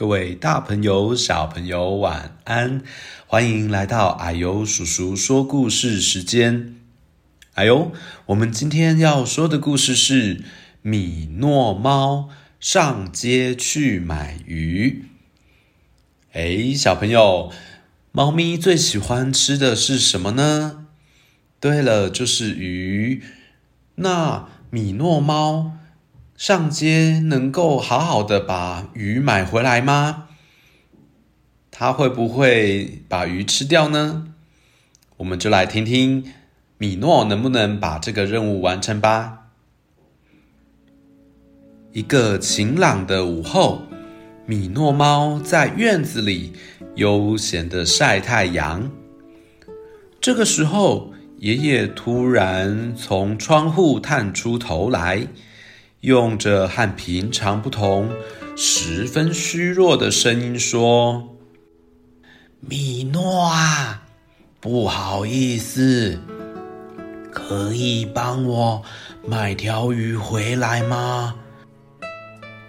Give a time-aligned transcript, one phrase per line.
[0.00, 2.82] 各位大朋友、小朋友，晚安！
[3.26, 6.74] 欢迎来到矮油叔叔说故事时间。
[7.52, 7.92] 啊呦，
[8.24, 10.42] 我们今天要说的故事是
[10.80, 15.04] 米诺猫上街去买鱼。
[16.32, 17.52] 哎，小朋友，
[18.10, 20.86] 猫咪最喜欢吃的是什么呢？
[21.60, 23.22] 对了，就是鱼。
[23.96, 25.72] 那米诺猫
[26.40, 30.28] 上街能够好好的把鱼买回来吗？
[31.70, 34.28] 他会不会把鱼吃掉呢？
[35.18, 36.32] 我们就来听听
[36.78, 39.48] 米诺能不能把这个任务完成吧。
[41.92, 43.82] 一个晴朗的午后，
[44.46, 46.54] 米诺猫在院子里
[46.94, 48.90] 悠闲的晒太阳。
[50.18, 55.26] 这个时候，爷爷突然从窗户探出头来。
[56.00, 58.10] 用着和平常不同、
[58.56, 61.36] 十分虚弱的声音说
[62.60, 64.02] ：“米诺啊，
[64.60, 66.18] 不好意思，
[67.30, 68.82] 可以帮我
[69.26, 71.34] 买条鱼回来吗？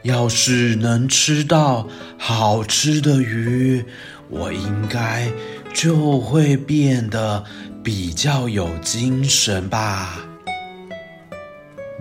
[0.04, 1.88] 要是能吃到
[2.18, 3.86] 好吃的鱼，
[4.30, 5.32] 我应该
[5.74, 7.46] 就会变得
[7.82, 10.26] 比较有精神吧。”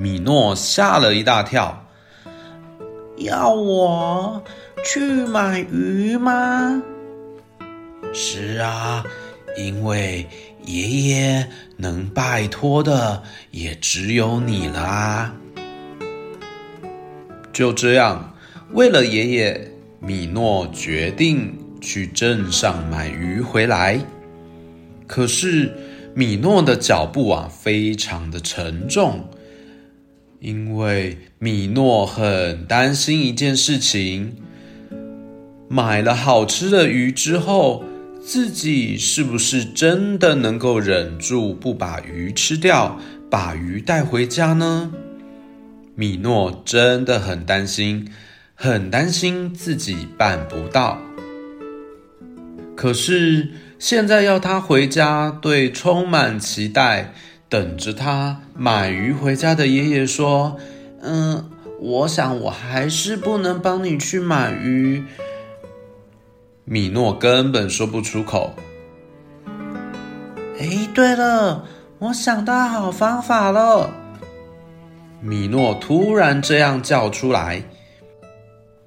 [0.00, 1.86] 米诺吓了一大跳，
[3.18, 4.42] 要我
[4.82, 6.82] 去买鱼吗？
[8.10, 9.04] 是啊，
[9.58, 10.26] 因为
[10.64, 15.34] 爷爷能拜托的也只有你啦。
[17.52, 18.34] 就这样，
[18.72, 19.70] 为了爷爷，
[20.00, 24.00] 米诺决定去镇上买鱼回来。
[25.06, 25.70] 可是，
[26.14, 29.28] 米诺的脚步啊，非常的沉重。
[30.40, 34.36] 因为米诺很担心一件事情：
[35.68, 37.84] 买了好吃的鱼之后，
[38.24, 42.98] 自己是不是真的能够忍住不把鱼吃掉，
[43.28, 44.90] 把鱼带回家呢？
[45.94, 48.08] 米诺真的很担心，
[48.54, 50.98] 很担心自己办不到。
[52.74, 57.12] 可是现在要他回家，对充满期待。
[57.50, 60.56] 等着他买鱼回家的爷爷说
[61.02, 61.50] ：“嗯，
[61.80, 65.04] 我想我还是不能帮你去买鱼。”
[66.64, 68.54] 米诺根本说不出口。
[70.60, 71.64] 哎，对了，
[71.98, 73.90] 我想到好方法了。
[75.20, 77.64] 米诺突然这样叫出来：“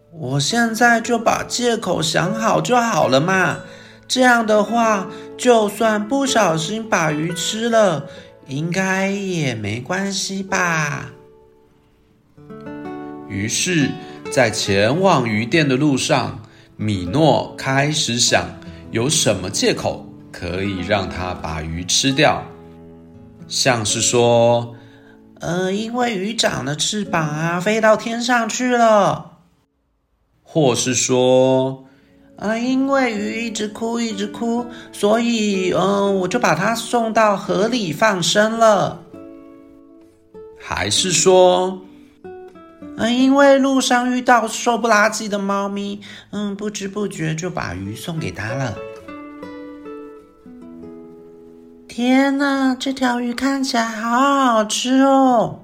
[0.10, 3.58] 我现在就把借口想好就好了嘛。
[4.08, 5.08] 这样的话，
[5.38, 8.06] 就算不小心把鱼吃了。”
[8.48, 11.12] 应该也没关系吧。
[13.30, 13.90] 于是，
[14.32, 16.42] 在前往鱼店的路上，
[16.78, 18.48] 米诺开始想
[18.92, 22.44] 有什么借口可以让他把鱼吃掉，
[23.48, 24.76] 像是说，
[25.40, 29.40] 呃，因为鱼长了翅膀啊，飞到天上去了，
[30.44, 31.86] 或是说。
[32.38, 39.00] 啊，因为鱼一直哭，一直哭，所以，嗯、呃，我就把它送到河里放生了。
[40.60, 41.80] 还是说，
[42.98, 46.02] 啊，因为路上遇到瘦不拉几的猫咪，
[46.32, 48.76] 嗯，不知不觉就把鱼送给它了。
[51.88, 55.60] 天哪，这条鱼看起来好好吃哦！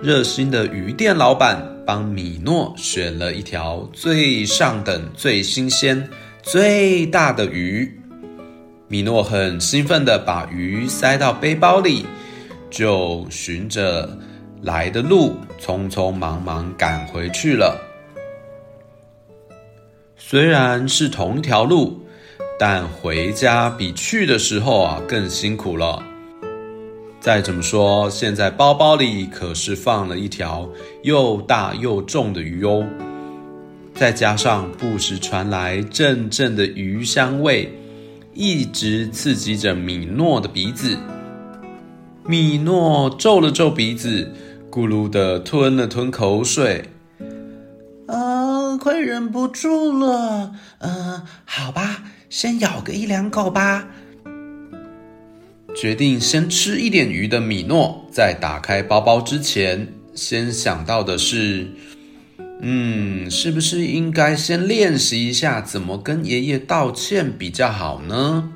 [0.00, 1.75] 热心的鱼店老板。
[1.86, 6.10] 帮米诺选了一条最上等、最新鲜、
[6.42, 7.98] 最大的鱼。
[8.88, 12.04] 米诺很兴奋地把鱼塞到背包里，
[12.68, 14.18] 就循着
[14.62, 17.80] 来的路，匆匆忙忙赶回去了。
[20.16, 22.00] 虽然是同一条路，
[22.58, 26.02] 但回家比去的时候啊更辛苦了。
[27.26, 30.70] 再怎么说，现在包包里可是放了一条
[31.02, 32.86] 又大又重的鱼哦，
[33.96, 37.76] 再加上不时传来阵阵的鱼香味，
[38.32, 40.96] 一直刺激着米诺的鼻子。
[42.24, 44.32] 米诺皱了皱鼻子，
[44.70, 46.90] 咕噜的吞了吞口水，
[48.06, 53.88] 啊，快忍不住了，嗯，好吧，先咬个一两口吧。
[55.76, 61.68] 决定先吃一点鱼的米诺，在打开包包之前，先想到的是，
[62.62, 68.50] 嗯，是不是应该先练习一下怎么跟爷爷道歉比较好呢？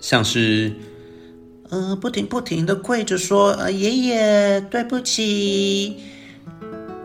[0.00, 0.72] 像是，
[1.68, 5.98] 呃，不停不停的跪着说，呃，爷爷对不起，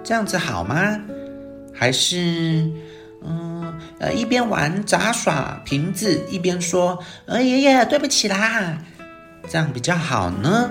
[0.01, 0.97] 这样子好吗？
[1.73, 2.71] 还是
[4.03, 8.77] 呃一边玩杂耍瓶子一边说呃爷爷对不起啦，
[9.49, 10.69] 这样比较好呢？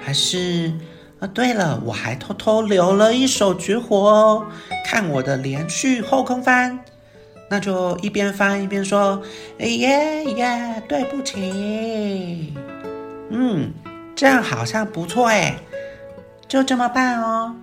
[0.00, 0.72] 还是
[1.18, 4.46] 啊对了，我还偷偷留了一手绝活哦，
[4.86, 6.78] 看我的连续后空翻。
[7.48, 9.20] 那就一边翻一边说
[9.58, 12.54] ：“哎耶耶，对不起。”
[13.28, 13.72] 嗯，
[14.14, 15.56] 这样好像不错哎，
[16.46, 17.56] 就这么办哦。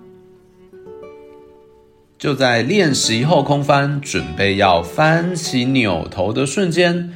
[2.20, 7.14] 就在练习后空翻，准备要翻起扭头的瞬间，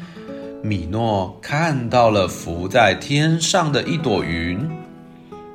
[0.61, 4.69] 米诺看到了浮在天上的一朵云。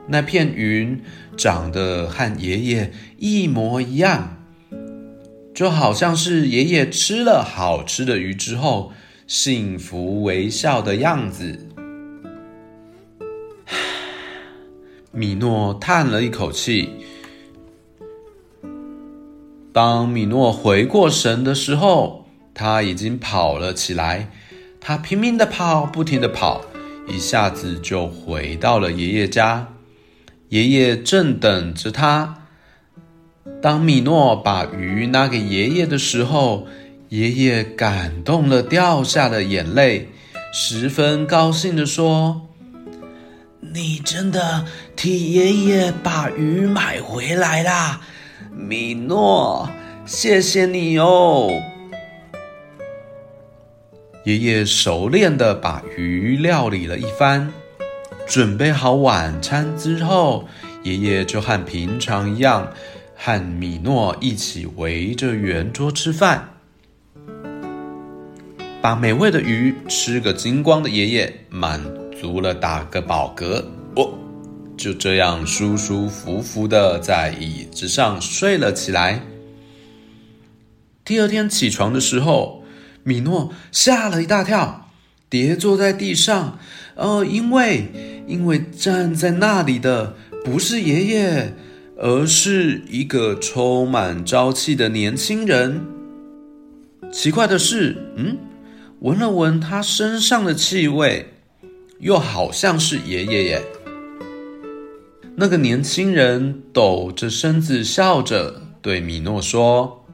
[0.09, 1.01] 那片云
[1.37, 4.37] 长得和爷爷一模一样。
[5.55, 8.93] 就好像是爷爷吃了好吃的鱼之后，
[9.29, 11.69] 幸福微笑的样子。
[15.13, 16.91] 米诺叹了一口气。
[19.77, 22.25] 当米诺回过神的时候，
[22.55, 24.31] 他已经跑了起来。
[24.81, 26.63] 他拼命的跑，不停的跑，
[27.07, 29.69] 一下子就回到了爷爷家。
[30.49, 32.47] 爷爷正等着他。
[33.61, 36.67] 当米诺把鱼拿给爷爷的时候，
[37.11, 40.09] 爷爷感动了，掉下了眼泪，
[40.55, 42.49] 十分高兴地说
[43.61, 44.65] ：“你真的
[44.97, 48.01] 替爷爷把鱼买回来啦，
[48.57, 49.69] 米诺，
[50.07, 51.51] 谢谢你哦。”
[54.25, 57.53] 爷爷熟练地把鱼料理了一番，
[58.27, 60.49] 准备好晚餐之后，
[60.83, 62.73] 爷爷就和平常一样。
[63.19, 66.51] 和米诺一起围着圆桌吃饭，
[68.83, 71.81] 把美味的鱼吃个精光的爷爷满
[72.21, 73.65] 足了，打个饱嗝，
[73.95, 74.13] 哦，
[74.77, 79.23] 就这样舒舒服服的在椅子上睡了起来。
[81.05, 82.63] 第二天起床的时候，
[83.03, 84.91] 米诺吓了一大跳，
[85.29, 86.59] 跌坐在地上。
[86.95, 90.15] 呃，因为因为站在那里的
[90.45, 91.55] 不是爷爷。
[91.99, 95.81] 而是一个充满朝气的年轻人。
[97.11, 98.37] 奇怪的是，嗯，
[99.01, 101.33] 闻了闻他身上的气味，
[102.01, 103.63] 又好像是爷爷耶。
[105.39, 110.07] 那个年轻人抖着身子笑着对米诺说：“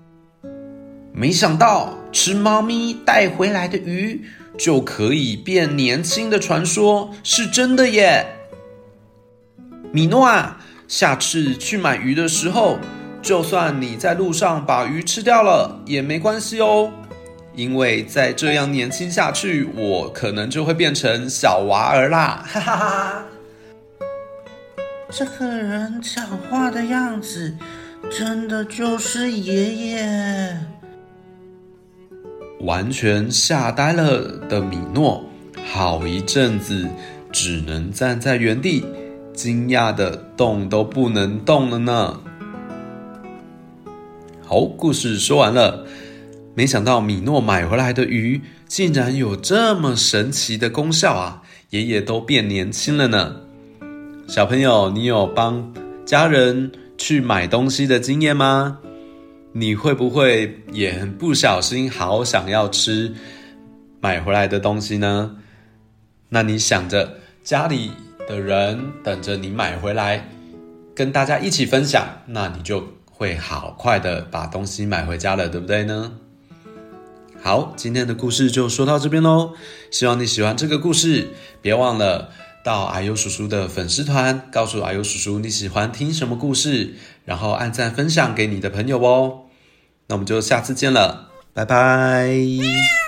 [1.15, 4.25] 没想到吃猫咪带回来的鱼
[4.59, 8.27] 就可以变年轻的传说是真的耶，
[9.93, 10.59] 米诺啊。”
[10.89, 12.79] 下次去买鱼的时候，
[13.23, 16.91] 就算你在路上把鱼吃掉了也没关系哦，
[17.55, 22.45] 因为再这样年轻下去，我可能就会变成小娃儿啦！
[22.47, 23.25] 哈哈哈。
[25.15, 27.55] 这个人讲话的样子，
[28.11, 30.59] 真的就是爷爷。
[32.61, 35.23] 完全吓呆了的米诺，
[35.67, 36.89] 好一阵子
[37.31, 38.87] 只能站在原地。
[39.35, 42.19] 惊讶的动都不能动了呢。
[44.43, 45.87] 好，故事说完了。
[46.55, 51.43] 没想到米诺买回来的鱼竟然有这么神奇的功效啊！
[51.71, 53.42] 爷爷都变年轻了呢。
[54.27, 55.73] 小朋友，你有帮
[56.05, 58.79] 家人去买东西的经验吗？
[59.53, 63.13] 你会不会也很不小心好想要吃
[64.01, 65.37] 买回来的东西呢？
[66.29, 67.91] 那你想着家里。
[68.29, 70.29] 的人等着你买回来，
[70.95, 76.13] 跟大家一起分享，那你就会好快的把东西买回家了，对不对呢？
[77.43, 79.55] 好，今天的故事就说到这边喽。
[79.91, 82.31] 希望你喜欢这个故事，别忘了
[82.65, 89.43] 到阿优叔叔的粉丝团，告诉阿优叔叔你喜欢听什么故事，然后按赞分享给你的朋友哦。
[90.07, 93.02] 那我们就下次见了，拜拜。